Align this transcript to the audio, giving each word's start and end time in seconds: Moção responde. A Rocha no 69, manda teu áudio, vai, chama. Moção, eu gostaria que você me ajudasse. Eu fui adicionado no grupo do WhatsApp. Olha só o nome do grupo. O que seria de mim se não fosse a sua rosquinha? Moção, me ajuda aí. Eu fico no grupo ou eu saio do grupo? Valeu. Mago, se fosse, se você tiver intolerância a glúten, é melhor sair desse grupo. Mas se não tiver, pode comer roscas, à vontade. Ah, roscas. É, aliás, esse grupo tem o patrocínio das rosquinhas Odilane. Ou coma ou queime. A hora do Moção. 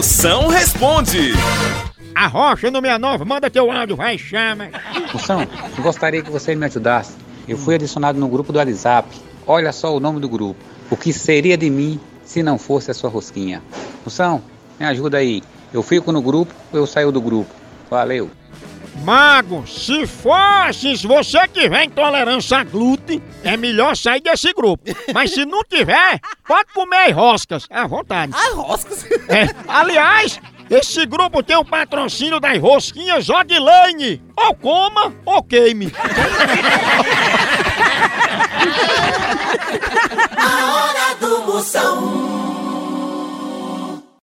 Moção 0.00 0.48
responde. 0.48 1.32
A 2.14 2.26
Rocha 2.26 2.70
no 2.70 2.80
69, 2.80 3.24
manda 3.26 3.50
teu 3.50 3.70
áudio, 3.70 3.96
vai, 3.96 4.16
chama. 4.16 4.70
Moção, 5.12 5.46
eu 5.76 5.82
gostaria 5.82 6.22
que 6.22 6.30
você 6.30 6.54
me 6.54 6.64
ajudasse. 6.64 7.12
Eu 7.46 7.58
fui 7.58 7.74
adicionado 7.74 8.18
no 8.18 8.26
grupo 8.26 8.50
do 8.50 8.58
WhatsApp. 8.58 9.14
Olha 9.46 9.70
só 9.72 9.94
o 9.94 10.00
nome 10.00 10.18
do 10.18 10.26
grupo. 10.26 10.58
O 10.90 10.96
que 10.96 11.12
seria 11.12 11.54
de 11.54 11.68
mim 11.68 12.00
se 12.24 12.42
não 12.42 12.56
fosse 12.56 12.90
a 12.90 12.94
sua 12.94 13.10
rosquinha? 13.10 13.62
Moção, 14.02 14.42
me 14.78 14.86
ajuda 14.86 15.18
aí. 15.18 15.42
Eu 15.70 15.82
fico 15.82 16.10
no 16.12 16.22
grupo 16.22 16.54
ou 16.72 16.78
eu 16.78 16.86
saio 16.86 17.12
do 17.12 17.20
grupo? 17.20 17.54
Valeu. 17.90 18.30
Mago, 19.02 19.66
se 19.66 20.06
fosse, 20.06 20.96
se 20.96 21.06
você 21.06 21.48
tiver 21.48 21.84
intolerância 21.84 22.58
a 22.58 22.64
glúten, 22.64 23.22
é 23.42 23.56
melhor 23.56 23.96
sair 23.96 24.20
desse 24.20 24.52
grupo. 24.52 24.84
Mas 25.14 25.32
se 25.32 25.44
não 25.46 25.62
tiver, 25.64 26.20
pode 26.46 26.72
comer 26.74 27.10
roscas, 27.10 27.66
à 27.70 27.86
vontade. 27.86 28.32
Ah, 28.34 28.54
roscas. 28.54 29.04
É, 29.28 29.48
aliás, 29.66 30.38
esse 30.70 31.04
grupo 31.06 31.42
tem 31.42 31.56
o 31.56 31.64
patrocínio 31.64 32.38
das 32.38 32.58
rosquinhas 32.60 33.28
Odilane. 33.28 34.22
Ou 34.36 34.54
coma 34.54 35.12
ou 35.24 35.42
queime. 35.42 35.92
A 40.36 40.74
hora 40.74 41.14
do 41.16 41.42
Moção. 41.46 42.19